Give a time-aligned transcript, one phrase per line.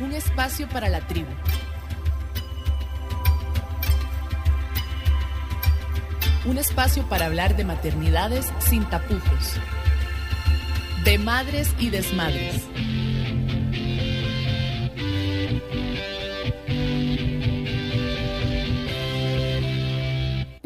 [0.00, 1.30] un espacio para la tribu.
[6.44, 9.54] Un espacio para hablar de maternidades sin tapujos,
[11.04, 12.62] de madres y desmadres.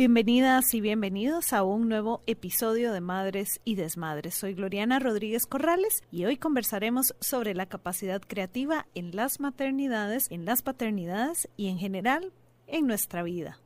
[0.02, 4.34] Bienvenidas y bienvenidos a un nuevo episodio de Madres y Desmadres.
[4.34, 10.44] Soy Gloriana Rodríguez Corrales y hoy conversaremos sobre la capacidad creativa en las maternidades, en
[10.44, 12.32] las paternidades y en general
[12.66, 13.60] en nuestra vida.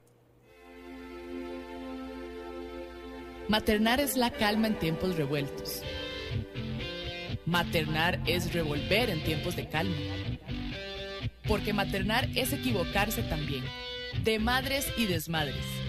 [3.49, 5.81] Maternar es la calma en tiempos revueltos.
[7.47, 9.97] Maternar es revolver en tiempos de calma.
[11.49, 13.65] Porque maternar es equivocarse también.
[14.23, 15.86] De madres y desmadres.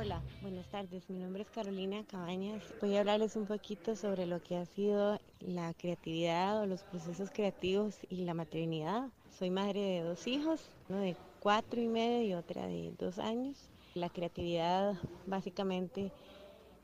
[0.00, 1.10] Hola, buenas tardes.
[1.10, 2.62] Mi nombre es Carolina Cabañas.
[2.80, 7.32] Voy a hablarles un poquito sobre lo que ha sido la creatividad o los procesos
[7.32, 9.08] creativos y la maternidad.
[9.36, 13.56] Soy madre de dos hijos, uno de cuatro y medio y otra de dos años.
[13.94, 14.94] La creatividad
[15.26, 16.12] básicamente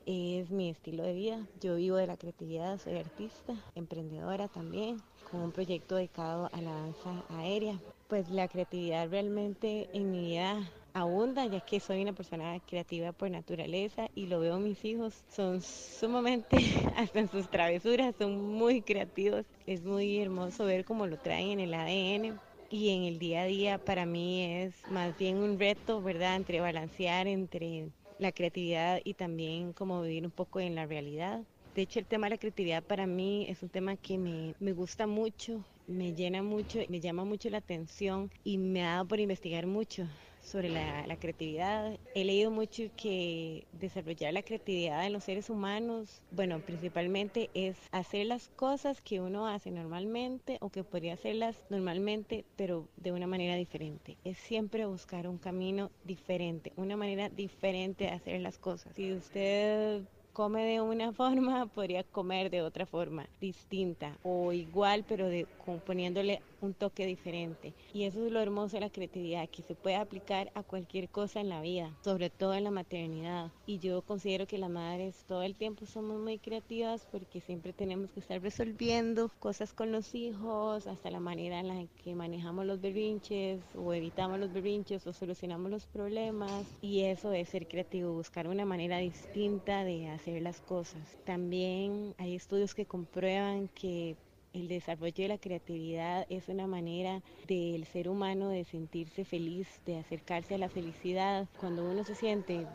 [0.05, 1.47] es mi estilo de vida.
[1.61, 6.71] Yo vivo de la creatividad, soy artista, emprendedora también, con un proyecto dedicado a la
[6.71, 7.79] danza aérea.
[8.09, 13.29] Pues la creatividad realmente en mi vida abunda, ya que soy una persona creativa por
[13.29, 15.13] naturaleza y lo veo mis hijos.
[15.29, 16.57] Son sumamente,
[16.95, 19.45] hasta en sus travesuras, son muy creativos.
[19.67, 22.39] Es muy hermoso ver cómo lo traen en el ADN.
[22.71, 26.35] Y en el día a día para mí es más bien un reto, ¿verdad?
[26.35, 31.41] Entre balancear entre la creatividad y también como vivir un poco en la realidad.
[31.75, 34.71] De hecho, el tema de la creatividad para mí es un tema que me, me
[34.71, 39.19] gusta mucho, me llena mucho, me llama mucho la atención y me ha dado por
[39.19, 40.07] investigar mucho
[40.41, 41.97] sobre la, la, creatividad.
[42.13, 48.27] He leído mucho que desarrollar la creatividad en los seres humanos, bueno, principalmente es hacer
[48.27, 53.55] las cosas que uno hace normalmente o que podría hacerlas normalmente, pero de una manera
[53.55, 54.17] diferente.
[54.23, 58.93] Es siempre buscar un camino diferente, una manera diferente de hacer las cosas.
[58.95, 60.03] Si usted
[60.35, 65.47] come de una forma, podría comer de otra forma, distinta o igual, pero de,
[65.85, 67.73] poniéndole un toque diferente.
[67.93, 71.41] Y eso es lo hermoso de la creatividad, que se puede aplicar a cualquier cosa
[71.41, 73.51] en la vida, sobre todo en la maternidad.
[73.65, 78.11] Y yo considero que las madres todo el tiempo somos muy creativas porque siempre tenemos
[78.11, 82.81] que estar resolviendo cosas con los hijos, hasta la manera en la que manejamos los
[82.81, 86.65] berrinches o evitamos los berrinches o solucionamos los problemas.
[86.81, 91.17] Y eso es ser creativo, buscar una manera distinta de hacer las cosas.
[91.25, 94.15] También hay estudios que comprueban que
[94.55, 99.97] el desarrollo de la creatividad es una manera del ser humano de sentirse feliz, de
[99.97, 101.49] acercarse a la felicidad.
[101.57, 102.67] Cuando uno se siente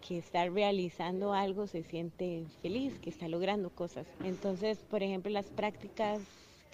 [0.00, 4.06] que está realizando algo, se siente feliz, que está logrando cosas.
[4.22, 6.22] Entonces, por ejemplo, las prácticas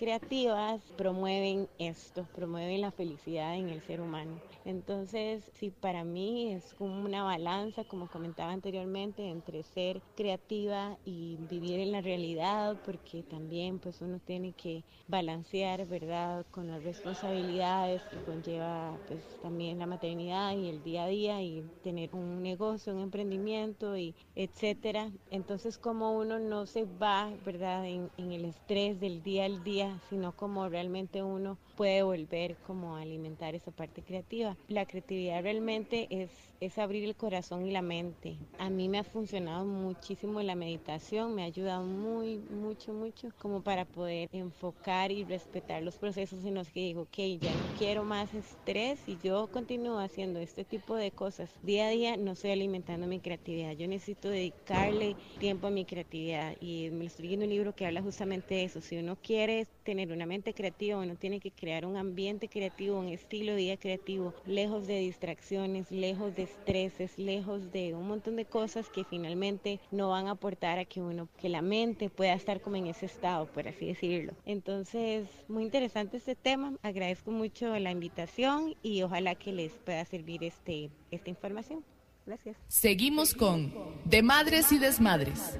[0.01, 4.41] creativas promueven esto, promueven la felicidad en el ser humano.
[4.65, 11.37] Entonces, sí, para mí es como una balanza, como comentaba anteriormente, entre ser creativa y
[11.41, 18.07] vivir en la realidad, porque también pues uno tiene que balancear, ¿verdad?, con las responsabilidades
[18.07, 22.95] que conlleva pues también la maternidad y el día a día y tener un negocio,
[22.95, 25.13] un emprendimiento y etcétera.
[25.31, 29.90] Entonces, como uno no se va, ¿verdad?, en, en el estrés del día al día,
[30.09, 34.55] sino como realmente uno puede volver como a alimentar esa parte creativa.
[34.69, 36.31] La creatividad realmente es,
[36.61, 38.39] es abrir el corazón y la mente.
[38.59, 43.63] A mí me ha funcionado muchísimo la meditación, me ha ayudado muy, mucho, mucho como
[43.63, 48.05] para poder enfocar y respetar los procesos en los que digo, ok, ya no quiero
[48.05, 51.55] más estrés y yo continúo haciendo este tipo de cosas.
[51.63, 56.55] Día a día no estoy alimentando mi creatividad, yo necesito dedicarle tiempo a mi creatividad
[56.61, 58.83] y me estoy leyendo un libro que habla justamente de eso.
[58.83, 63.09] Si uno quiere tener una mente creativa, uno tiene que crear un ambiente creativo, un
[63.09, 68.45] estilo de vida creativo, lejos de distracciones, lejos de estreses, lejos de un montón de
[68.45, 72.61] cosas que finalmente no van a aportar a que uno, que la mente pueda estar
[72.61, 74.33] como en ese estado, por así decirlo.
[74.45, 76.75] Entonces, muy interesante este tema.
[76.83, 81.85] Agradezco mucho la invitación y ojalá que les pueda servir este, esta información.
[82.27, 82.57] Gracias.
[82.69, 83.73] Seguimos con
[84.05, 85.59] De Madres y Desmadres.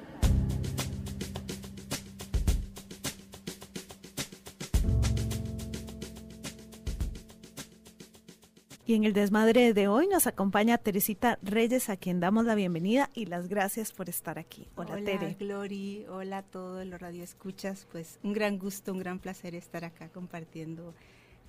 [8.91, 13.09] Y en el desmadre de hoy nos acompaña Teresita Reyes, a quien damos la bienvenida
[13.13, 14.67] y las gracias por estar aquí.
[14.75, 15.37] Hola, hola Tere.
[15.39, 17.87] Glory, hola a todos los radioescuchas.
[17.89, 20.93] Pues un gran gusto, un gran placer estar acá compartiendo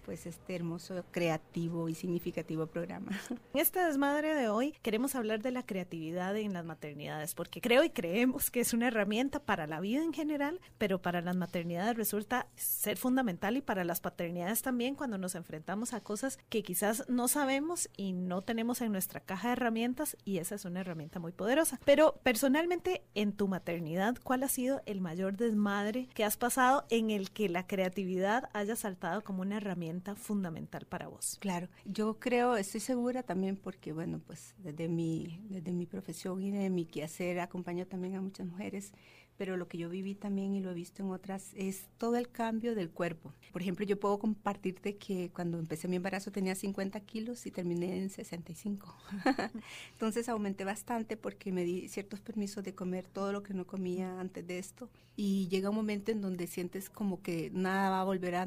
[0.04, 3.12] pues este hermoso, creativo y significativo programa.
[3.54, 7.84] En este desmadre de hoy queremos hablar de la creatividad en las maternidades, porque creo
[7.84, 11.96] y creemos que es una herramienta para la vida en general, pero para las maternidades
[11.96, 17.04] resulta ser fundamental y para las paternidades también cuando nos enfrentamos a cosas que quizás
[17.08, 21.20] no sabemos y no tenemos en nuestra caja de herramientas y esa es una herramienta
[21.20, 21.78] muy poderosa.
[21.84, 27.10] Pero personalmente en tu maternidad, ¿cuál ha sido el mayor desmadre que has pasado en
[27.10, 31.36] el que la creatividad haya saltado como una herramienta fundamental para vos?
[31.40, 36.50] Claro, yo creo, estoy segura también porque, bueno, pues desde mi, desde mi profesión y
[36.50, 38.92] de mi quehacer acompaño también a muchas mujeres
[39.36, 42.28] pero lo que yo viví también y lo he visto en otras es todo el
[42.28, 43.32] cambio del cuerpo.
[43.52, 47.98] Por ejemplo, yo puedo compartirte que cuando empecé mi embarazo tenía 50 kilos y terminé
[47.98, 48.94] en 65.
[49.92, 54.20] Entonces aumenté bastante porque me di ciertos permisos de comer todo lo que no comía
[54.20, 58.04] antes de esto y llega un momento en donde sientes como que nada va a
[58.04, 58.42] volver a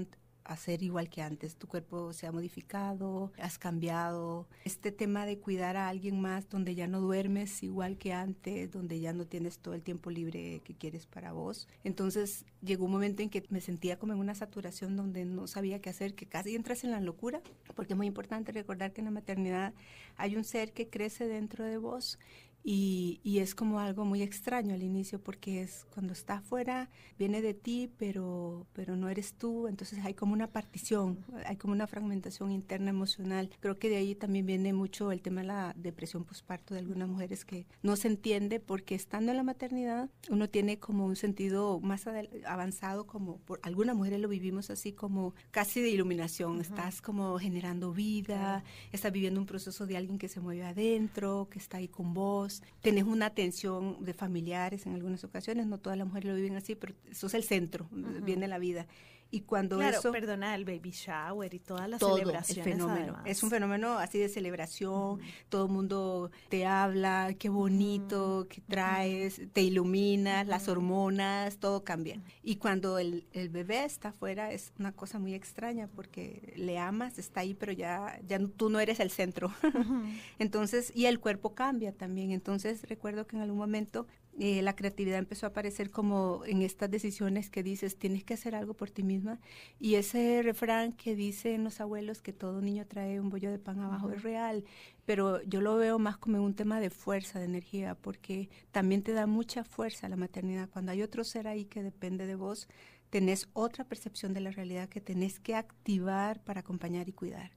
[0.46, 1.56] hacer igual que antes.
[1.58, 4.48] Tu cuerpo se ha modificado, has cambiado.
[4.64, 9.00] Este tema de cuidar a alguien más donde ya no duermes igual que antes, donde
[9.00, 11.68] ya no tienes todo el tiempo libre que quieres para vos.
[11.84, 15.82] Entonces llegó un momento en que me sentía como en una saturación donde no sabía
[15.82, 17.42] qué hacer, que casi entras en la locura,
[17.76, 19.74] porque es muy importante recordar que en la maternidad
[20.16, 22.20] hay un ser que crece dentro de vos
[22.68, 26.90] y, y, es como algo muy extraño al inicio porque es cuando está afuera,
[27.20, 29.68] viene de ti, pero, pero no eres tú.
[29.68, 33.52] Entonces hay como una partición, hay como una fragmentación interna emocional.
[33.60, 37.08] Creo que de ahí también viene mucho el tema de la depresión postparto de algunas
[37.08, 41.80] mujeres que no se entiende porque estando en la maternidad uno tiene como un sentido
[41.82, 42.08] más
[42.48, 46.62] avanzado, como por algunas mujeres lo vivimos así como casi de iluminación.
[46.62, 51.60] Estás como generando vida, estás viviendo un proceso de alguien que se mueve adentro, que
[51.60, 56.08] está ahí con vos tenés una atención de familiares en algunas ocasiones, no todas las
[56.08, 58.88] mujeres lo viven así, pero eso es el centro, viene la vida.
[59.36, 60.14] Y cuando claro, eso...
[60.14, 63.22] perdona, el baby shower y todas las todo celebraciones el fenómeno.
[63.26, 69.42] Es un fenómeno así de celebración, todo el mundo te habla, qué bonito, qué traes,
[69.52, 72.22] te iluminas, las hormonas, todo cambia.
[72.44, 77.20] Y cuando el, el, bebé está afuera es una cosa muy extraña porque le amas,
[77.20, 79.52] está ahí, pero ya, ya tú no eres el centro.
[80.40, 82.32] Entonces, y el cuerpo cambia también.
[82.32, 86.92] Entonces, recuerdo que en algún momento eh, la creatividad empezó a aparecer como en estas
[86.92, 89.40] decisiones que dices, tienes que hacer algo por ti misma.
[89.80, 93.80] Y ese refrán que dicen los abuelos que todo niño trae un bollo de pan
[93.80, 94.66] abajo es real,
[95.06, 99.14] pero yo lo veo más como un tema de fuerza, de energía, porque también te
[99.14, 100.70] da mucha fuerza la maternidad.
[100.70, 102.68] Cuando hay otro ser ahí que depende de vos,
[103.10, 107.52] tenés otra percepción de la realidad que tenés que activar para acompañar y cuidar.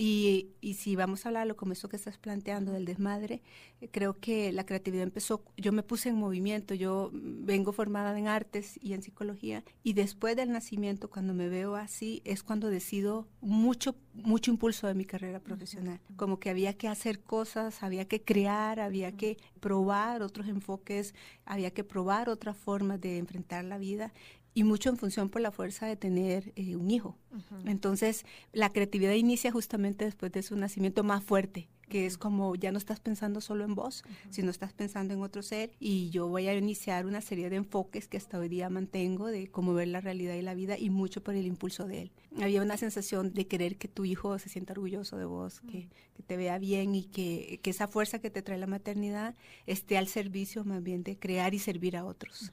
[0.00, 3.42] Y, y, si vamos a hablarlo como eso que estás planteando del desmadre,
[3.80, 8.28] eh, creo que la creatividad empezó, yo me puse en movimiento, yo vengo formada en
[8.28, 13.26] artes y en psicología, y después del nacimiento, cuando me veo así, es cuando decido
[13.40, 18.22] mucho, mucho impulso de mi carrera profesional, como que había que hacer cosas, había que
[18.22, 21.12] crear, había que probar otros enfoques,
[21.44, 24.12] había que probar otras formas de enfrentar la vida
[24.58, 27.16] y mucho en función por la fuerza de tener eh, un hijo.
[27.64, 32.72] Entonces, la creatividad inicia justamente después de su nacimiento más fuerte, que es como ya
[32.72, 36.48] no estás pensando solo en vos, sino estás pensando en otro ser y yo voy
[36.48, 40.00] a iniciar una serie de enfoques que hasta hoy día mantengo de cómo ver la
[40.00, 42.12] realidad y la vida y mucho por el impulso de él.
[42.42, 46.22] Había una sensación de querer que tu hijo se sienta orgulloso de vos, que, que,
[46.24, 50.08] te vea bien y que, que, esa fuerza que te trae la maternidad esté al
[50.08, 52.52] servicio más bien de crear y servir a otros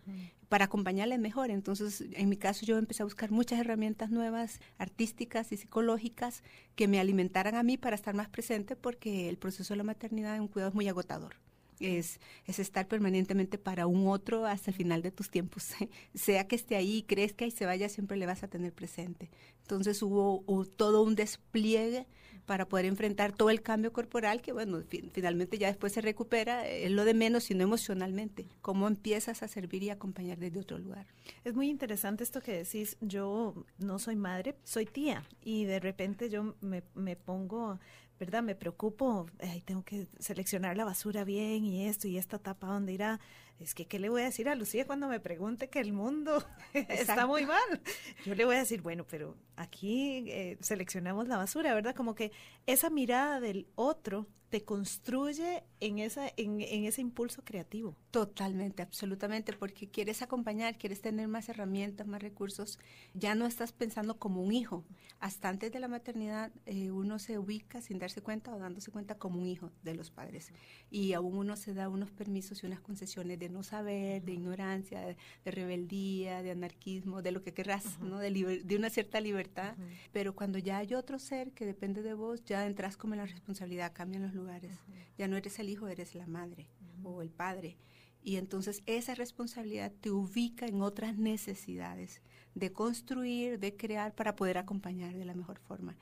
[0.50, 1.52] para acompañarle mejor.
[1.52, 6.44] Entonces, en mi caso, yo empecé a buscar muchas herramientas nuevas, artísticas y psicológicas,
[6.75, 10.36] que me alimentaran a mí para estar más presente, porque el proceso de la maternidad
[10.36, 11.45] en un cuidado es muy agotador.
[11.79, 15.74] Es, es, estar permanentemente para un otro hasta el final de tus tiempos.
[16.13, 19.29] sea que esté ahí, crezca y se vaya, siempre le vas a tener presente.
[19.65, 20.44] Entonces hubo,
[20.77, 22.05] todo un despliegue
[22.46, 26.91] para poder enfrentar todo el cambio corporal que, bueno, finalmente ya después se recupera, es
[26.91, 28.48] lo de menos, sino emocionalmente.
[28.62, 31.08] ¿Cómo empiezas a servir y acompañar desde otro lugar?
[31.44, 32.98] Es muy interesante esto que decís.
[33.01, 37.79] Yo no soy madre, soy tía y de repente yo me, me pongo
[38.19, 38.43] ¿verdad?
[38.43, 39.27] Me preocupo,
[39.65, 43.19] tengo que seleccionar la basura bien y esto y esta tapa dónde irá.
[43.60, 46.44] Es que, ¿qué le voy a decir a Lucía cuando me pregunte que el mundo
[46.74, 47.82] está muy mal?
[48.26, 51.96] Yo le voy a decir, bueno, pero aquí eh, seleccionamos la basura, ¿verdad?
[51.96, 52.32] Como que
[52.66, 57.98] esa mirada del otro te construye en, esa, en, ese impulso creativo.
[58.12, 62.80] Totalmente, absolutamente, porque quieres acompañar, quieres tener más herramientas, más recursos.
[63.14, 64.86] Ya no estás pensando como un hijo.
[65.20, 69.18] Hasta antes de la maternidad eh, uno se ubica sin darse cuenta o dándose cuenta
[69.18, 70.54] como un hijo de los padres.
[70.90, 75.02] Y aún uno se da unos permisos y unas concesiones de no saber, de ignorancia,
[75.02, 78.20] de, rebeldía, de anarquismo, de lo que querrás, ¿no?
[78.20, 78.32] de,
[78.64, 79.75] de, una cierta libertad.
[80.12, 83.25] Pero cuando ya hay otro ser que depende de vos, ya entras como en la
[83.25, 84.72] responsabilidad, cambian los lugares.
[85.18, 86.68] Ya no eres el hijo, eres la madre
[87.04, 87.78] o el padre.
[88.24, 92.22] Y entonces esa responsabilidad te ubica en otras necesidades
[92.56, 95.96] de construir, de crear para poder acompañar de la mejor forma.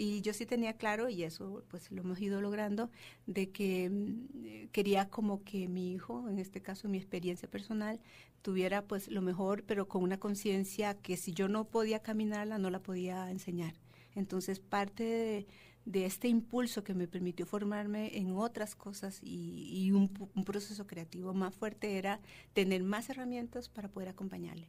[0.00, 2.90] Y yo sí tenía claro, y eso pues lo hemos ido logrando,
[3.26, 8.00] de que mm, quería como que mi hijo, en este caso mi experiencia personal,
[8.40, 12.70] tuviera pues lo mejor, pero con una conciencia que si yo no podía caminarla, no
[12.70, 13.74] la podía enseñar.
[14.14, 15.46] Entonces parte de,
[15.84, 20.08] de este impulso que me permitió formarme en otras cosas y, un,
[20.44, 22.20] proceso creativo más fuerte era
[22.52, 24.68] tener más herramientas para poder acompañarle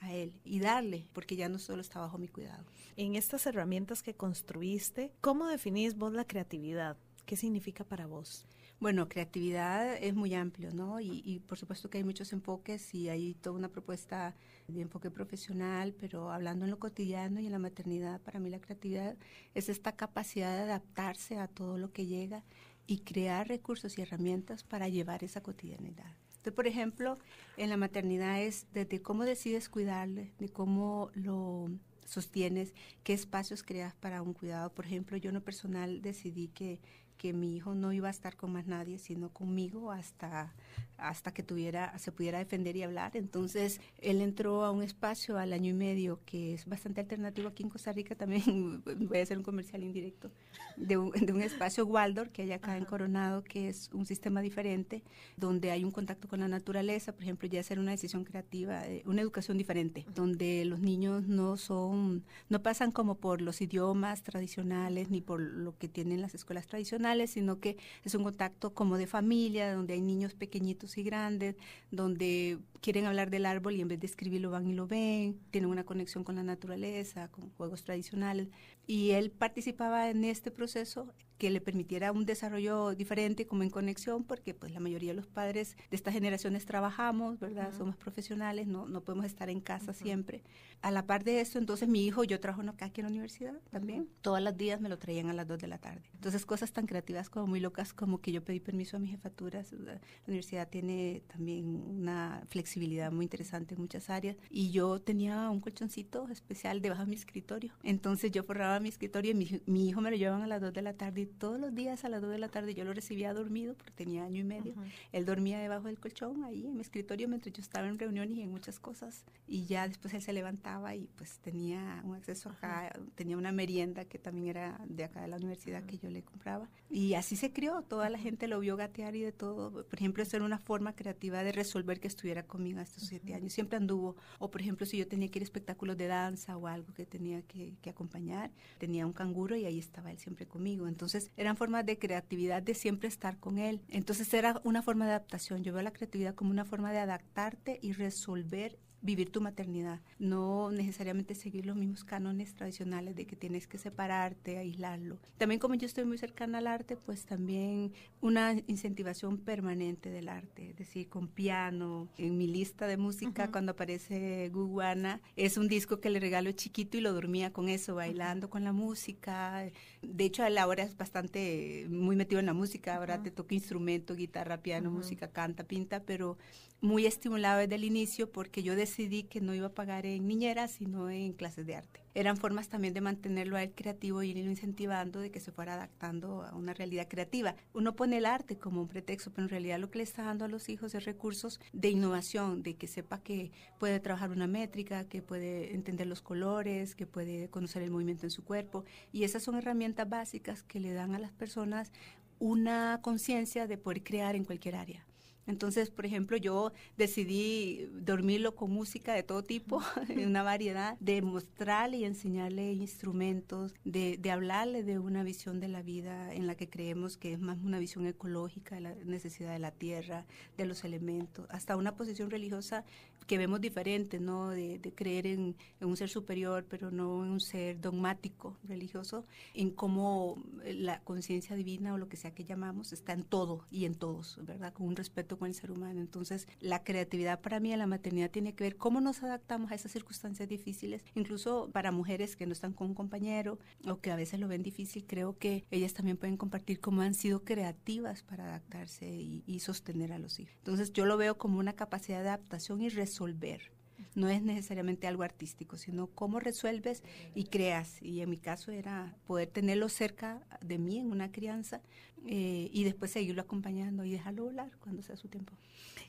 [0.00, 2.64] a él y darle, porque ya no solo está bajo mi cuidado.
[2.96, 6.96] En estas herramientas que construiste, ¿cómo definís vos la creatividad?
[7.26, 8.46] ¿Qué significa para vos?
[8.80, 11.00] Bueno, creatividad es muy amplio, ¿no?
[11.00, 14.36] Y, por supuesto que hay muchos enfoques y hay toda una propuesta
[14.68, 18.60] de enfoque profesional, pero hablando en lo cotidiano y en la maternidad, para mí la
[18.60, 19.16] creatividad
[19.54, 22.44] es esta capacidad de adaptarse a todo lo que llega
[22.86, 26.14] y crear recursos y herramientas para llevar esa cotidianidad.
[26.52, 27.18] Por ejemplo,
[27.56, 31.70] en la maternidad es desde cómo decides cuidarle, de cómo lo
[32.04, 34.72] sostienes, qué espacios creas para un cuidado.
[34.72, 36.80] Por ejemplo, yo en lo personal decidí que
[37.18, 40.54] que mi hijo no iba a estar con más nadie, sino conmigo hasta,
[40.96, 43.16] hasta que tuviera, se pudiera defender y hablar.
[43.16, 47.64] Entonces, él entró a un espacio al año y medio que es bastante alternativo aquí
[47.64, 50.30] en Costa Rica también, voy a hacer un comercial indirecto,
[50.76, 54.40] de un, de un espacio Waldorf que hay acá en Coronado, que es un sistema
[54.40, 55.02] diferente,
[55.36, 59.02] donde hay un contacto con la naturaleza, por ejemplo, ya hacer una decisión creativa, eh,
[59.06, 65.10] una educación diferente, donde los niños no son, no pasan como por los idiomas tradicionales
[65.10, 69.06] ni por lo que tienen las escuelas tradicionales, sino que es un contacto como de
[69.06, 71.56] familia, donde hay niños pequeñitos y grandes,
[71.90, 75.70] donde quieren hablar del árbol y en vez de escribirlo van y lo ven, tienen
[75.70, 78.48] una conexión con la naturaleza, con juegos tradicionales.
[78.86, 84.24] Y él participaba en este proceso que le permitiera un desarrollo diferente como en conexión,
[84.24, 87.72] porque pues la mayoría de los padres de estas generaciones trabajamos, ¿verdad?
[87.76, 90.42] Somos profesionales, no, no podemos estar en casa siempre.
[90.82, 93.54] A la par de esto, entonces mi hijo, yo trabajo acá aquí en la universidad
[93.70, 96.10] también, todos los días me lo traían a las 2 de la tarde.
[96.14, 99.72] Entonces cosas tan creativas como muy locas como que yo pedí permiso a mis jefaturas,
[99.72, 102.67] la universidad tiene también una flexibilidad
[103.10, 107.72] muy interesante en muchas áreas y yo tenía un colchoncito especial debajo de mi escritorio.
[107.82, 110.72] Entonces yo forraba mi escritorio y mi, mi hijo me lo llevaban a las 2
[110.72, 113.32] de la tarde todos los días a las 2 de la tarde yo lo recibía
[113.32, 114.74] dormido porque tenía año y medio.
[115.12, 118.42] Él dormía debajo del colchón ahí en mi escritorio mientras yo estaba en reuniones y
[118.42, 119.24] en muchas cosas.
[119.46, 124.04] Y ya después él se levantaba y pues tenía un acceso acá, tenía una merienda
[124.04, 126.68] que también era de acá de la universidad que yo le compraba.
[126.90, 129.70] Y así se crió, toda la gente lo vio gatear y de todo.
[129.70, 133.34] Por ejemplo, eso era una forma creativa de resolver que estuviera conmigo a estos siete
[133.34, 133.52] años.
[133.52, 134.16] Siempre anduvo.
[134.40, 137.06] O por ejemplo, si yo tenía que ir a espectáculos de danza o algo que
[137.06, 140.88] tenía que, que acompañar, tenía un canguro y ahí estaba él siempre conmigo.
[140.88, 143.80] Entonces, eran formas de creatividad de siempre estar con él.
[143.88, 145.62] Entonces era una forma de adaptación.
[145.62, 150.70] Yo veo la creatividad como una forma de adaptarte y resolver vivir tu maternidad, no
[150.70, 155.18] necesariamente seguir los mismos cánones tradicionales de que tienes que separarte, aislarlo.
[155.36, 160.70] También como yo estoy muy cercana al arte, pues también una incentivación permanente del arte,
[160.70, 162.08] es decir, con piano.
[162.18, 166.98] En mi lista de música, cuando aparece Guguana, es un disco que le regalo chiquito
[166.98, 169.64] y lo dormía con eso, bailando con la música.
[170.02, 174.14] De hecho, él ahora es bastante muy metido en la música, ahora te toca instrumento,
[174.14, 176.36] guitarra, piano, música, canta, pinta, pero
[176.80, 180.68] muy estimulado desde el inicio porque yo decidí que no iba a pagar en niñera,
[180.68, 182.00] sino en clases de arte.
[182.14, 185.74] Eran formas también de mantenerlo a él creativo y irlo incentivando de que se fuera
[185.74, 187.56] adaptando a una realidad creativa.
[187.74, 190.44] Uno pone el arte como un pretexto, pero en realidad lo que le está dando
[190.44, 195.04] a los hijos es recursos de innovación, de que sepa que puede trabajar una métrica,
[195.04, 198.84] que puede entender los colores, que puede conocer el movimiento en su cuerpo.
[199.12, 201.92] Y esas son herramientas básicas que le dan a las personas
[202.38, 205.07] una conciencia de poder crear en cualquier área.
[205.48, 209.82] Entonces, por ejemplo, yo decidí dormirlo con música de todo tipo,
[210.24, 215.80] una variedad, de mostrarle y enseñarle instrumentos, de, de, hablarle de una visión de la
[215.80, 219.58] vida en la que creemos que es más una visión ecológica de la necesidad de
[219.58, 220.26] la tierra,
[220.58, 222.84] de los elementos, hasta una posición religiosa
[223.28, 224.48] que vemos diferente, ¿no?
[224.48, 230.42] De, creer en, un ser superior, pero no en un ser dogmático religioso, en cómo
[230.64, 234.40] la conciencia divina o lo que sea que llamamos está en todo y en todos,
[234.44, 234.72] ¿verdad?
[234.72, 236.00] Con un respeto con el ser humano.
[236.00, 239.74] Entonces, la creatividad para mí en la maternidad tiene que ver cómo nos adaptamos a
[239.74, 244.16] esas circunstancias difíciles, incluso para mujeres que no están con un compañero o que a
[244.16, 248.44] veces lo ven difícil, creo que ellas también pueden compartir cómo han sido creativas para
[248.44, 250.54] adaptarse y, y sostener a los hijos.
[250.58, 253.77] Entonces, yo lo veo como una capacidad de adaptación y resolver.
[254.14, 257.02] No es necesariamente algo artístico, sino cómo resuelves
[257.34, 258.02] y creas.
[258.02, 261.82] Y en mi caso era poder tenerlo cerca de mí en una crianza
[262.26, 265.54] eh, y después seguirlo acompañando y dejarlo volar cuando sea su tiempo.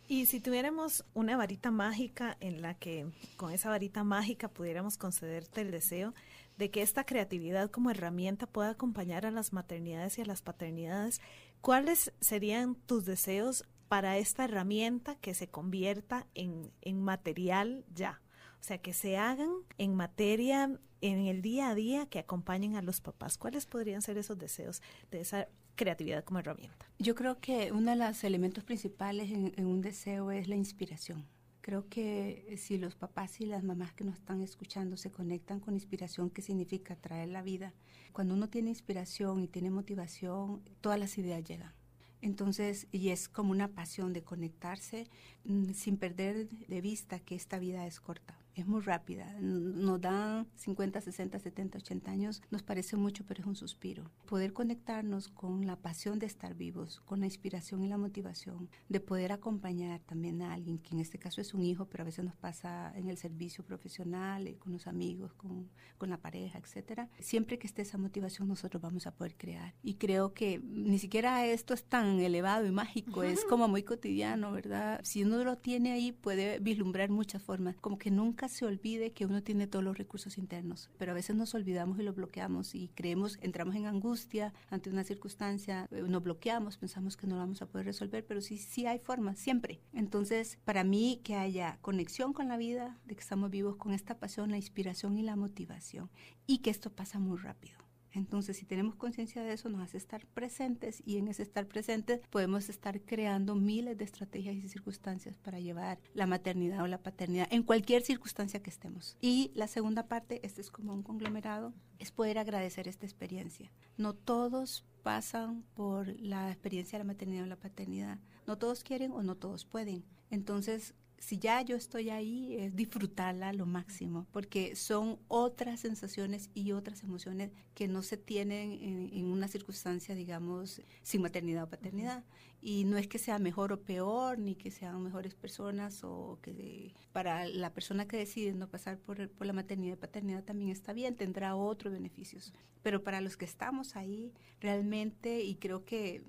[0.08, 5.62] Y si tuviéramos una varita mágica en la que con esa varita mágica pudiéramos concederte
[5.62, 6.16] el deseo
[6.58, 11.22] de que esta creatividad como herramienta pueda acompañar a las maternidades y a las paternidades,
[11.62, 18.22] ¿cuáles serían tus deseos para esta herramienta que se convierta en, material ya.
[18.62, 22.82] O sea, que se hagan en materia en el día a día que acompañen a
[22.82, 23.38] los papás.
[23.38, 24.82] ¿Cuáles podrían ser esos deseos
[25.12, 26.86] de esa creatividad como herramienta?
[27.00, 31.26] Yo creo que uno de los elementos principales en, en, un deseo es la inspiración.
[31.62, 35.74] Creo que si los papás y las mamás que nos están escuchando se conectan con
[35.74, 37.74] inspiración, ¿qué significa traer la vida?
[38.12, 41.74] Cuando uno tiene inspiración y tiene motivación, todas las ideas llegan.
[42.22, 45.08] Entonces, y es como una pasión de conectarse
[45.46, 49.34] mm, sin perder de vista que esta vida es corta es muy rápida.
[49.40, 54.12] Nos dan 50, 60, 70, 80 años, nos parece mucho, pero es un suspiro.
[54.26, 59.00] Poder conectarnos con la pasión de estar vivos, con la inspiración y la motivación, de
[59.00, 62.26] poder acompañar también a alguien, que en este caso es un hijo, pero a veces
[62.26, 67.10] nos pasa en el servicio profesional, eh, con los amigos, con, con la pareja, etcétera.
[67.20, 69.74] Siempre que esté esa motivación, nosotros vamos a poder crear.
[69.84, 74.52] Y creo que ni siquiera esto es tan elevado y mágico, es como muy cotidiano,
[74.52, 75.00] ¿verdad?
[75.04, 79.26] Si uno lo tiene ahí, puede vislumbrar muchas formas, como que nunca se olvide que
[79.26, 82.90] uno tiene todos los recursos internos, pero a veces nos olvidamos y lo bloqueamos y
[82.90, 87.62] creemos, entramos en angustia ante una circunstancia, eh, nos bloqueamos, pensamos que no lo vamos
[87.62, 89.82] a poder resolver, pero sí, sí hay formas, siempre.
[89.94, 94.20] Entonces, para mí, que haya conexión con la vida, de que estamos vivos con esta
[94.20, 96.10] pasión, la inspiración y la motivación,
[96.46, 97.89] y que esto pasa muy rápido.
[98.12, 102.22] Entonces, si tenemos conciencia de eso, nos hace estar presentes y en ese estar presentes
[102.30, 107.48] podemos estar creando miles de estrategias y circunstancias para llevar la maternidad o la paternidad
[107.52, 109.18] en cualquier circunstancia que estemos.
[109.22, 113.72] Y la segunda parte, este es como un conglomerado, es poder agradecer esta experiencia.
[113.98, 118.20] No todos pasan por la experiencia de la maternidad o la paternidad.
[118.48, 120.04] No todos quieren o no todos pueden.
[120.30, 126.72] Entonces, si ya yo estoy ahí, es disfrutarla lo máximo, porque son otras sensaciones y
[126.72, 128.72] otras emociones que no se tienen
[129.14, 132.24] en, una circunstancia, digamos, sin maternidad o paternidad.
[132.62, 136.94] Y no es que sea mejor o peor, ni que sean mejores personas, o que
[137.12, 140.94] para la persona que decide no pasar por, por la maternidad y paternidad también está
[140.94, 142.54] bien, tendrá otros beneficios.
[142.82, 146.24] Pero para los que estamos ahí, realmente, y creo que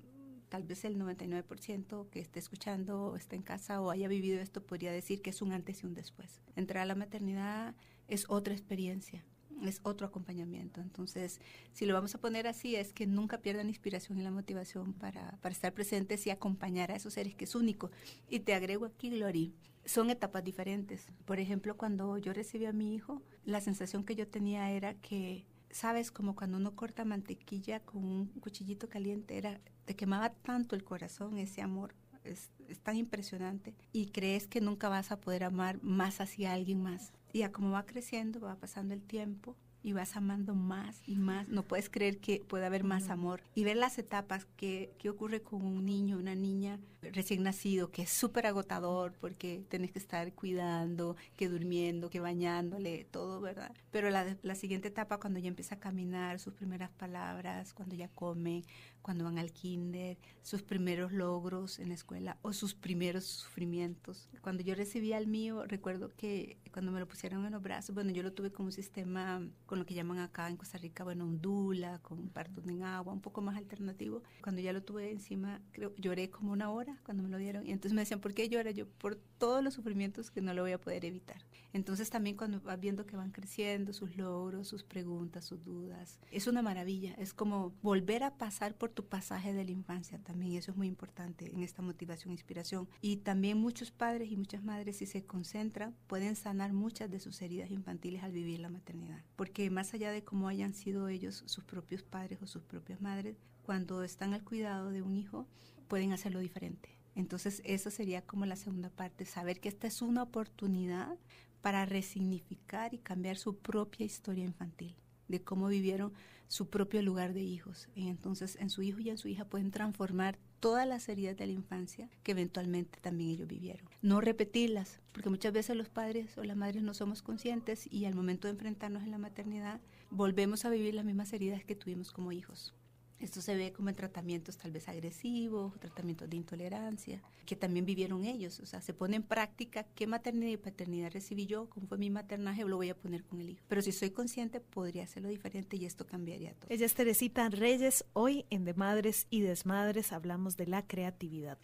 [0.51, 4.61] tal vez el 99% que esté escuchando o esté en casa o haya vivido esto
[4.61, 6.41] podría decir que es un antes y un después.
[6.57, 7.73] Entrar a la maternidad
[8.09, 9.23] es otra experiencia,
[9.63, 10.81] es otro acompañamiento.
[10.81, 11.39] Entonces,
[11.71, 15.37] si lo vamos a poner así, es que nunca pierdan inspiración y la motivación para,
[15.41, 17.89] para estar presentes y acompañar a esos seres que es único.
[18.29, 21.07] Y te agrego aquí, Glory, son etapas diferentes.
[21.23, 25.45] Por ejemplo, cuando yo recibí a mi hijo, la sensación que yo tenía era que
[25.71, 30.83] sabes, como cuando uno corta mantequilla con un cuchillito caliente, era, te quemaba tanto el
[30.83, 31.95] corazón ese amor.
[32.23, 32.49] Es,
[32.83, 37.11] tan impresionante y crees que nunca vas a poder amar más hacia alguien más.
[37.33, 41.47] Y a como va creciendo, va pasando el tiempo, y vas amando más y más.
[41.47, 43.41] No puedes creer que puede haber más amor.
[43.55, 48.03] Y ver las etapas que, que ocurre con un niño, una niña recién nacido, que
[48.03, 53.73] es súper agotador porque tienes que estar cuidando, que durmiendo, que bañándole, todo, ¿verdad?
[53.91, 58.07] Pero la, la siguiente etapa, cuando ya empieza a caminar, sus primeras palabras, cuando ya
[58.09, 58.63] come,
[59.01, 64.29] cuando van al kinder, sus primeros logros en la escuela o sus primeros sufrimientos.
[64.41, 68.11] Cuando yo recibí al mío, recuerdo que cuando me lo pusieron en los brazos, bueno,
[68.11, 71.25] yo lo tuve como un sistema con lo que llaman acá en Costa Rica, bueno,
[71.25, 74.23] un dula, con parto en agua, un poco más alternativo.
[74.41, 77.65] Cuando ya lo tuve encima, creo, lloré como una hora cuando me lo dieron.
[77.65, 78.71] Y entonces me decían, ¿por qué llora?
[78.71, 81.41] Yo, por todos los sufrimientos que no lo voy a poder evitar.
[81.73, 86.47] Entonces también cuando vas viendo que van creciendo sus logros, sus preguntas, sus dudas, es
[86.47, 87.13] una maravilla.
[87.17, 90.87] Es como volver a pasar por tu pasaje de la infancia también, eso es muy
[90.87, 92.87] importante en esta motivación, inspiración.
[93.01, 97.41] Y también muchos padres y muchas madres, si se concentran, pueden sanar muchas de sus
[97.41, 99.23] heridas infantiles al vivir la maternidad.
[99.35, 103.37] Porque más allá de cómo hayan sido ellos sus propios padres o sus propias madres,
[103.63, 105.47] cuando están al cuidado de un hijo,
[105.87, 106.97] pueden hacerlo diferente.
[107.15, 111.17] Entonces, eso sería como la segunda parte, saber que esta es una oportunidad
[111.61, 114.95] para resignificar y cambiar su propia historia infantil,
[115.31, 116.13] de cómo vivieron
[116.47, 117.87] su propio lugar de hijos.
[117.95, 121.47] Y entonces, en su hijo y en su hija pueden transformar todas las heridas de
[121.47, 123.87] la infancia que eventualmente también ellos vivieron.
[124.01, 128.15] No repetirlas, porque muchas veces los padres o las madres no somos conscientes y al
[128.15, 132.31] momento de enfrentarnos en la maternidad volvemos a vivir las mismas heridas que tuvimos como
[132.31, 132.73] hijos.
[133.21, 138.25] Esto se ve como en tratamientos tal vez agresivos, tratamientos de intolerancia, que también vivieron
[138.25, 138.59] ellos.
[138.59, 142.09] O sea, se pone en práctica qué maternidad y paternidad recibí yo, cómo fue mi
[142.09, 143.61] maternaje, lo voy a poner con el hijo.
[143.67, 146.65] Pero si soy consciente, podría hacerlo diferente y esto cambiaría todo.
[146.69, 148.05] Ella es Teresita Reyes.
[148.13, 151.59] Hoy en De Madres y Desmadres hablamos de la creatividad.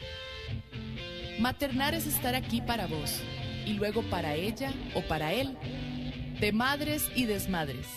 [1.40, 3.22] Maternar es estar aquí para vos
[3.66, 5.58] y luego para ella o para él.
[6.40, 7.88] De Madres y Desmadres.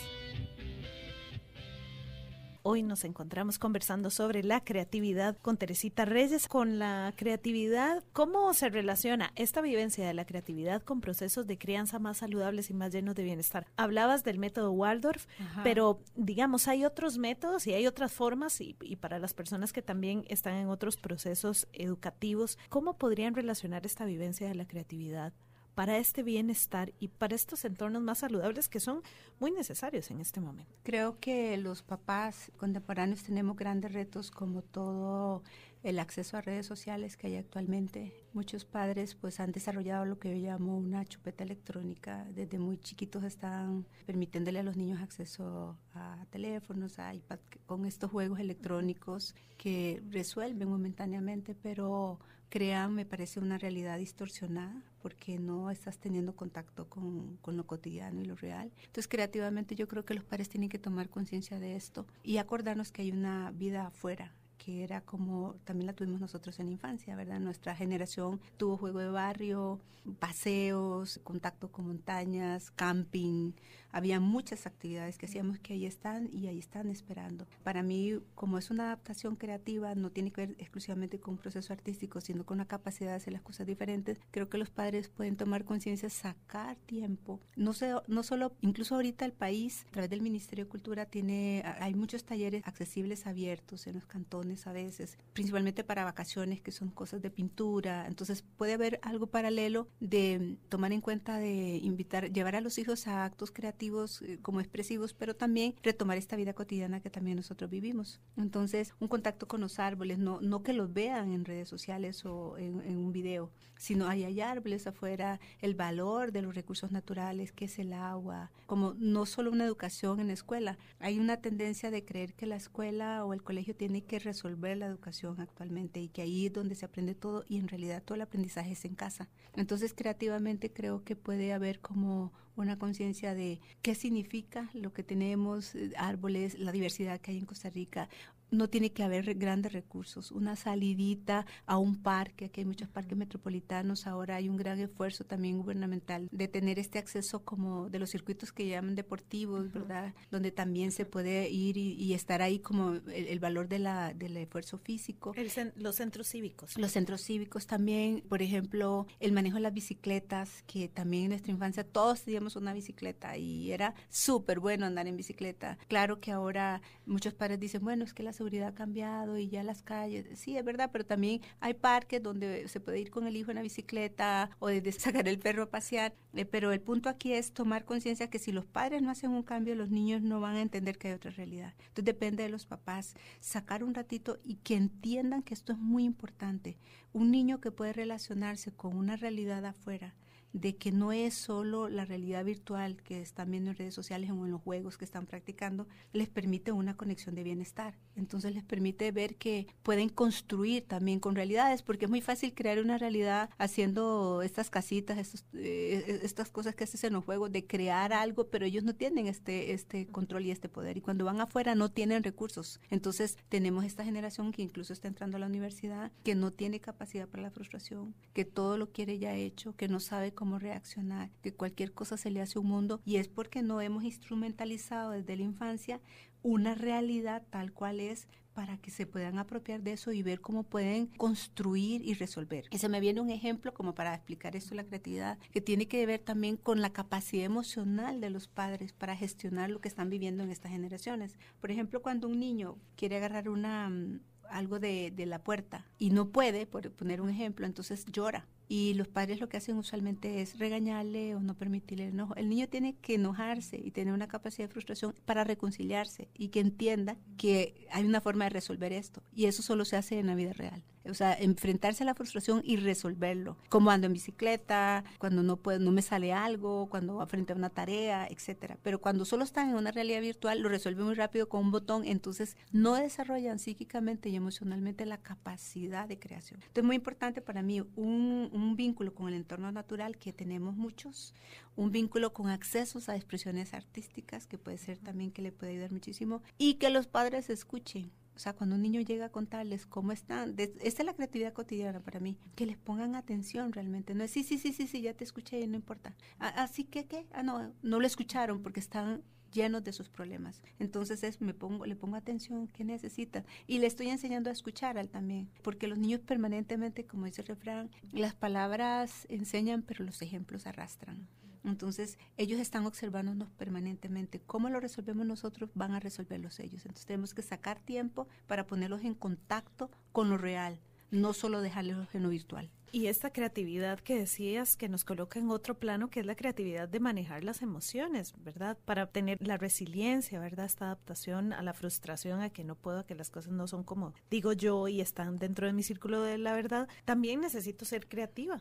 [2.63, 6.47] Hoy nos encontramos conversando sobre la creatividad con Teresita Reyes.
[6.47, 11.99] Con la creatividad, ¿cómo se relaciona esta vivencia de la creatividad con procesos de crianza
[11.99, 13.67] más saludables y más llenos de bienestar?
[13.79, 15.27] Hablabas del método Waldorf,
[15.65, 19.81] pero digamos, hay otros métodos y hay otras formas y, y para las personas que
[19.81, 25.33] también están en otros procesos educativos, ¿cómo podrían relacionar esta vivencia de la creatividad
[25.81, 29.01] para este bienestar y para estos entornos más saludables que son
[29.39, 30.77] muy necesarios en este momento.
[30.83, 35.43] Creo que los papás contemporáneos tenemos grandes retos como todo
[35.83, 38.13] el acceso a redes sociales que hay actualmente.
[38.35, 42.27] Muchos padres pues han desarrollado lo que yo llamo una chupeta electrónica.
[42.35, 48.11] Desde muy chiquitos están permitiéndole a los niños acceso a teléfonos, a iPad, con estos
[48.11, 55.99] juegos electrónicos que resuelven momentáneamente, pero crean, me parece, una realidad distorsionada porque no estás
[55.99, 58.71] teniendo contacto con, con, lo cotidiano y lo real.
[58.79, 62.93] Entonces, creativamente yo creo que los padres tienen que tomar conciencia de esto y acordarnos
[62.93, 67.17] que hay una vida afuera que era como también la tuvimos nosotros en la infancia,
[67.17, 67.41] ¿verdad?
[67.41, 69.81] Nuestra generación tuvo juego de barrio,
[70.19, 73.53] paseos, contacto con montañas, camping,
[73.93, 77.47] había muchas actividades que hacíamos que ahí están y ahí están esperando.
[77.63, 81.73] Para mí, como es una adaptación creativa, no tiene que ver exclusivamente con un proceso
[81.73, 85.37] artístico, sino con la capacidad de hacer las cosas diferentes, creo que los padres pueden
[85.37, 87.41] tomar conciencia, sacar tiempo.
[87.57, 91.63] No, sé, no solo, incluso ahorita el país, a través del Ministerio de Cultura, tiene,
[91.81, 96.91] hay muchos talleres accesibles abiertos en los cantones a veces, principalmente para vacaciones, que son
[96.91, 98.07] cosas de pintura.
[98.07, 103.07] Entonces puede haber algo paralelo de tomar en cuenta de invitar, llevar a los hijos
[103.07, 107.71] a actos creativos eh, como expresivos, pero también retomar esta vida cotidiana que también nosotros
[107.71, 108.21] vivimos.
[108.37, 112.59] Entonces, un contacto con los árboles, no, no que los vean en redes sociales o
[112.59, 117.51] en, en un video, sino hay, hay árboles afuera, el valor de los recursos naturales,
[117.51, 120.77] que es el agua, como no solo una educación en la escuela.
[120.99, 124.85] Hay una tendencia de creer que la escuela o el colegio tiene que resolver la
[124.85, 128.21] educación actualmente y que ahí es donde se aprende todo y en realidad todo el
[128.21, 129.31] aprendizaje es en casa.
[129.55, 135.75] Entonces, creativamente creo que puede haber como una conciencia de qué significa lo que tenemos,
[135.75, 138.09] eh, árboles, la diversidad que hay en Costa Rica,
[138.51, 140.31] no tiene que haber grandes recursos.
[140.31, 145.25] Una salidita a un parque, aquí hay muchos parques metropolitanos, ahora hay un gran esfuerzo
[145.25, 150.15] también gubernamental de tener este acceso como de los circuitos que llaman deportivos, ¿verdad?
[150.31, 154.79] Donde también se puede ir y, estar ahí como el, valor de la, del esfuerzo
[154.79, 155.33] físico.
[155.77, 156.77] los centros cívicos.
[156.77, 161.53] Los centros cívicos también, por ejemplo, el manejo de las bicicletas, que también en nuestra
[161.53, 165.79] infancia todos teníamos una bicicleta y era súper bueno andar en bicicleta.
[165.89, 169.63] Claro que ahora muchos padres dicen, bueno, es que las seguridad ha cambiado y ya
[169.63, 173.37] las calles, sí, es verdad, pero también hay parques donde se puede ir con el
[173.37, 177.11] hijo en la bicicleta o desde sacar el perro a pasear, eh, pero el punto
[177.11, 180.41] aquí es tomar conciencia que si los padres no hacen un cambio, los niños no
[180.41, 181.75] van a entender que hay otra realidad.
[181.81, 186.05] Entonces depende de los papás sacar un ratito y que entiendan que esto es muy
[186.05, 186.79] importante.
[187.13, 190.15] Un niño que puede relacionarse con una realidad afuera,
[190.53, 194.45] de que no es solo la realidad virtual que están viendo en redes sociales o
[194.45, 197.95] en los juegos que están practicando, les permite una conexión de bienestar.
[198.17, 202.81] Entonces les permite ver que pueden construir también con realidades, porque es muy fácil crear
[202.81, 208.13] una realidad haciendo estas casitas, eh, estas cosas que haces en los juegos, de crear
[208.13, 210.97] algo, pero ellos no tienen este, este control y este poder.
[210.97, 212.81] Y cuando van afuera no tienen recursos.
[212.91, 217.29] Entonces tenemos esta generación que incluso está entrando a la universidad, que no tiene capacidad
[217.29, 221.53] para la frustración, que todo lo quiere ya hecho, que no sabe cómo reaccionar, que
[221.53, 225.43] cualquier cosa se le hace un mundo y es porque no hemos instrumentalizado desde la
[225.43, 226.01] infancia
[226.41, 230.63] una realidad tal cual es para que se puedan apropiar de eso y ver cómo
[230.63, 232.65] pueden construir y resolver.
[232.71, 236.07] Y se me viene un ejemplo como para explicar esto, la creatividad, que tiene que
[236.07, 240.43] ver también con la capacidad emocional de los padres para gestionar lo que están viviendo
[240.43, 241.39] en estas generaciones.
[241.61, 246.09] Por ejemplo, cuando un niño quiere agarrar una mm, algo de, de la puerta y
[246.09, 250.41] no puede, por poner un ejemplo, entonces llora y los padres lo que hacen usualmente
[250.41, 252.37] es regañarle o no permitirle el enojo.
[252.37, 256.61] El niño tiene que enojarse y tener una capacidad de frustración para reconciliarse y que
[256.61, 259.25] entienda que hay una forma de resolver esto.
[259.35, 260.85] Y eso solo se hace en la vida real.
[261.09, 263.57] O sea, enfrentarse a la frustración y resolverlo.
[263.69, 267.71] Como ando en bicicleta, cuando no puedo, no me sale algo, cuando frente a una
[267.71, 268.79] tarea, etcétera.
[268.83, 272.05] Pero cuando solo están en una realidad virtual, lo resuelven muy rápido con un botón,
[272.05, 276.61] entonces no desarrollan psíquicamente y emocionalmente la capacidad de creación.
[276.61, 280.77] Entonces, es muy importante para mí un, un vínculo con el entorno natural que tenemos
[280.77, 281.35] muchos,
[281.77, 285.93] un vínculo con accesos a expresiones artísticas, que puede ser también que le puede ayudar
[285.93, 290.13] muchísimo, y que los padres escuchen o sea, cuando un niño llega a contarles cómo
[290.13, 294.15] están, esta es la creatividad cotidiana para mí, que les pongan atención realmente.
[294.15, 296.15] No es, sí, sí, sí, sí, sí, ya te escuché y no importa.
[296.39, 297.27] Así que, ¿qué?
[297.33, 300.63] Ah, no, no lo escucharon porque están llenos de sus problemas.
[300.79, 303.45] Entonces es, me pongo, le pongo atención, ¿qué necesitan?
[303.67, 307.49] Y le estoy enseñando a escuchar al también, porque los niños permanentemente, como dice el
[307.49, 311.29] refrán, las palabras enseñan, pero los ejemplos arrastran.
[311.65, 314.41] Entonces, ellos están observándonos permanentemente.
[314.41, 315.71] ¿Cómo lo resolvemos nosotros?
[315.75, 316.83] Van a resolverlos ellos.
[316.87, 322.15] Entonces, tenemos que sacar tiempo para ponerlos en contacto con lo real, no solo dejarlos
[322.15, 322.71] en lo virtual.
[322.93, 326.89] Y esta creatividad que decías que nos coloca en otro plano, que es la creatividad
[326.89, 328.77] de manejar las emociones, ¿verdad?
[328.85, 330.67] Para obtener la resiliencia, ¿verdad?
[330.67, 334.13] Esta adaptación a la frustración, a que no puedo, que las cosas no son como
[334.29, 336.89] digo yo y están dentro de mi círculo de la verdad.
[337.05, 338.61] También necesito ser creativa,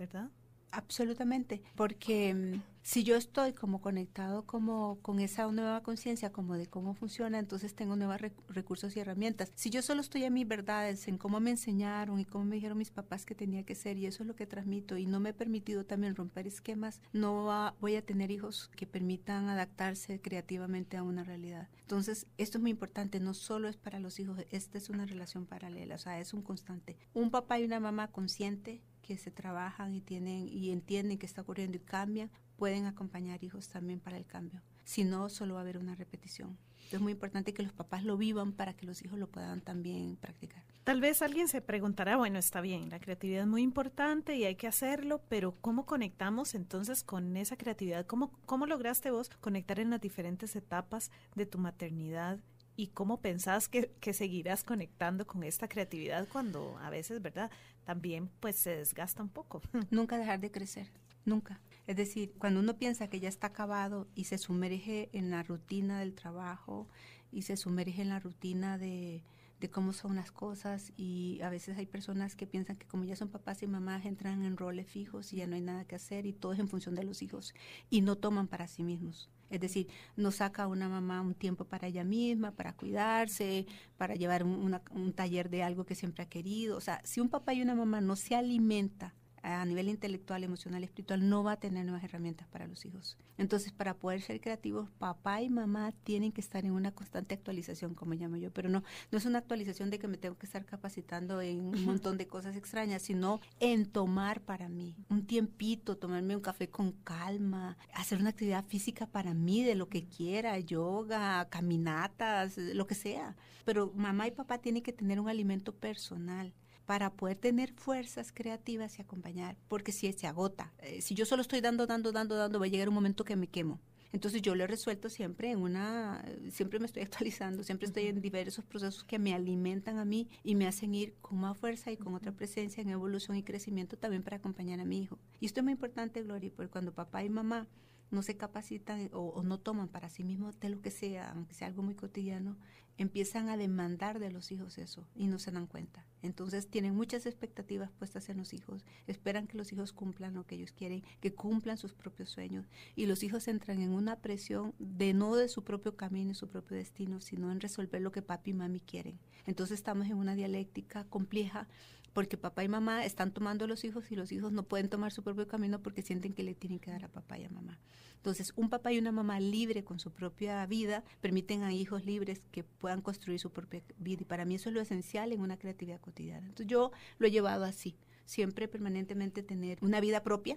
[0.00, 0.30] ¿verdad?
[0.72, 6.66] Absolutamente, porque mm, si yo estoy como conectado como con esa nueva conciencia como de
[6.66, 9.52] cómo funciona, entonces tengo nuevos recursos y herramientas.
[9.54, 12.78] Si yo solo estoy en mis verdades, en cómo me enseñaron y cómo me dijeron
[12.78, 15.30] mis papás que tenía que ser y eso es lo que transmito y no me
[15.30, 21.02] he permitido también romper esquemas, no voy a tener hijos que permitan adaptarse creativamente a
[21.02, 21.68] una realidad.
[21.80, 25.46] Entonces, esto es muy importante, no solo es para los hijos, esta es una relación
[25.46, 26.96] paralela, o sea, es un constante.
[27.12, 31.42] Un papá y una mamá consciente que se trabajan y tienen y entienden que está
[31.42, 34.62] ocurriendo y cambian, pueden acompañar hijos también para el cambio.
[34.84, 36.56] Si no, solo va a haber una repetición.
[36.92, 40.14] es muy importante que los papás lo vivan para que los hijos lo puedan también
[40.14, 40.62] practicar.
[40.84, 44.54] Tal vez alguien se preguntará, bueno, está bien, la creatividad es muy importante y hay
[44.54, 48.06] que hacerlo, pero ¿cómo conectamos entonces con esa creatividad?
[48.06, 52.38] ¿Cómo, cómo lograste vos conectar en las diferentes etapas de tu maternidad
[52.80, 57.50] y cómo pensás que, que, seguirás conectando con esta creatividad cuando a veces, ¿verdad?
[57.84, 59.60] También pues se desgasta un poco.
[59.90, 60.90] Nunca dejar de crecer,
[61.26, 61.60] nunca.
[61.86, 66.00] Es decir, cuando uno piensa que ya está acabado y se sumerge en la rutina
[66.00, 66.88] del trabajo
[67.30, 69.24] y se sumerge en la rutina de,
[69.60, 73.14] de cómo son las cosas y a veces hay personas que piensan que como ya
[73.14, 76.24] son papás y mamás entran en roles fijos y ya no hay nada que hacer
[76.24, 77.52] y todo es en función de los hijos
[77.90, 79.28] y no toman para sí mismos.
[79.50, 84.44] Es decir, no saca una mamá un tiempo para ella misma, para cuidarse, para llevar
[84.44, 86.76] un, un taller de algo que siempre ha querido.
[86.76, 90.84] O sea, si un papá y una mamá no se alimenta a nivel intelectual, emocional,
[90.84, 93.16] espiritual, no va a tener nuevas herramientas para los hijos.
[93.38, 97.94] Entonces, para poder ser creativos, papá y mamá tienen que estar en una constante actualización,
[97.94, 100.64] como llamo yo, pero no, no es una actualización de que me tengo que estar
[100.66, 106.36] capacitando en un montón de cosas extrañas, sino en tomar para mí un tiempito, tomarme
[106.36, 111.48] un café con calma, hacer una actividad física para mí de lo que quiera, yoga,
[111.48, 113.36] caminatas, lo que sea.
[113.64, 116.52] Pero mamá y papá tienen que tener un alimento personal
[116.90, 121.40] para poder tener fuerzas creativas y acompañar, porque si se agota, eh, si yo solo
[121.40, 123.80] estoy dando, dando, dando, dando, va a llegar un momento que me quemo.
[124.12, 128.20] Entonces yo lo he resuelto siempre en una, siempre me estoy actualizando, siempre estoy en
[128.20, 131.96] diversos procesos que me alimentan a mí y me hacen ir con más fuerza y
[131.96, 135.16] con otra presencia en evolución y crecimiento también para acompañar a mi hijo.
[135.38, 137.68] Y esto es muy importante, Gloria, porque cuando papá y mamá
[138.10, 141.68] no se capacitan o, no toman para sí mismos de lo que sea, aunque sea
[141.68, 142.56] algo muy cotidiano,
[142.98, 146.04] empiezan a demandar de los hijos eso y no se dan cuenta.
[146.20, 150.56] Entonces tienen muchas expectativas puestas en los hijos, esperan que los hijos cumplan lo que
[150.56, 155.14] ellos quieren, que cumplan sus propios sueños y los hijos entran en una presión de
[155.14, 158.50] no de su propio camino y su propio destino, sino en resolver lo que papi
[158.50, 159.18] y mami quieren.
[159.46, 161.68] Entonces estamos en una dialéctica compleja
[162.12, 165.12] porque papá y mamá están tomando a los hijos y los hijos no pueden tomar
[165.12, 167.78] su propio camino porque sienten que le tienen que dar a papá y a mamá.
[168.16, 172.42] Entonces, un papá y una mamá libre con su propia vida permiten a hijos libres
[172.50, 174.22] que puedan construir su propia vida.
[174.22, 176.46] Y para mí eso es lo esencial en una creatividad cotidiana.
[176.46, 177.96] Entonces, yo lo he llevado así,
[178.26, 180.56] siempre permanentemente tener una vida propia,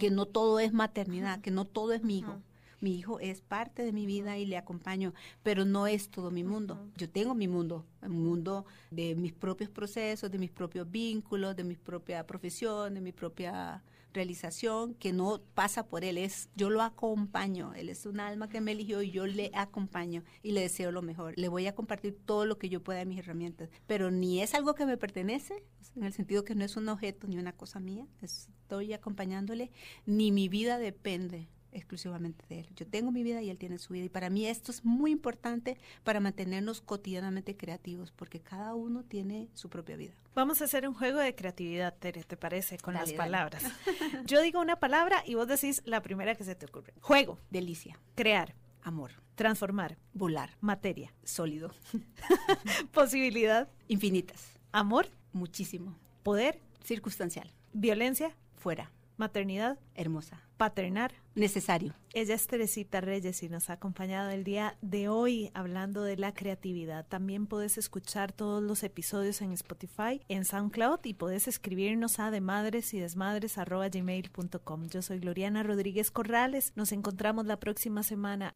[0.00, 2.42] que no todo es maternidad, que no todo es mi hijo
[2.80, 5.12] Mi hijo es parte de mi vida y le acompaño,
[5.42, 6.88] pero no es todo mi mundo.
[6.96, 11.64] Yo tengo mi mundo, un mundo de mis propios procesos, de mis propios vínculos, de
[11.64, 16.82] mi propia profesión, de mi propia realización que no pasa por él, es yo lo
[16.82, 20.90] acompaño, él es un alma que me eligió y yo le acompaño y le deseo
[20.90, 21.34] lo mejor.
[21.36, 24.54] Le voy a compartir todo lo que yo pueda de mis herramientas, pero ni es
[24.54, 25.62] algo que me pertenece,
[25.96, 29.70] en el sentido que no es un objeto ni una cosa mía, estoy acompañándole,
[30.06, 32.68] ni mi vida depende exclusivamente de él.
[32.76, 34.04] Yo tengo mi vida y él tiene su vida.
[34.04, 39.48] Y para mí esto es muy importante para mantenernos cotidianamente creativos, porque cada uno tiene
[39.54, 40.14] su propia vida.
[40.34, 42.78] Vamos a hacer un juego de creatividad, Tere, ¿te parece?
[42.78, 43.62] Con las palabras.
[44.26, 46.94] Yo digo una palabra y vos decís la primera que se te ocurre.
[47.00, 47.38] Juego.
[47.50, 47.98] Delicia.
[48.14, 48.54] Crear.
[48.82, 49.12] Amor.
[49.34, 49.98] Transformar.
[50.14, 50.56] Volar.
[50.60, 51.12] Materia.
[51.24, 51.72] Sólido.
[52.92, 53.68] Posibilidad.
[53.88, 54.58] Infinitas.
[54.72, 55.08] Amor.
[55.32, 55.96] Muchísimo.
[56.22, 56.60] Poder.
[56.84, 57.52] Circunstancial.
[57.72, 58.36] Violencia.
[58.54, 58.92] Fuera.
[59.16, 59.78] Maternidad.
[59.94, 60.49] Hermosa.
[60.60, 61.14] Paternar.
[61.34, 61.94] Necesario.
[62.12, 66.34] Ella es Teresita Reyes y nos ha acompañado el día de hoy hablando de la
[66.34, 67.06] creatividad.
[67.06, 72.42] También puedes escuchar todos los episodios en Spotify, en SoundCloud y puedes escribirnos a de
[72.42, 74.88] madres y desmadres gmail.com.
[74.88, 76.74] Yo soy Gloriana Rodríguez Corrales.
[76.76, 78.52] Nos encontramos la próxima semana.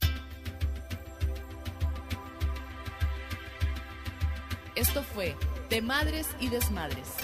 [4.76, 5.34] Esto fue
[5.70, 7.23] De Madres y Desmadres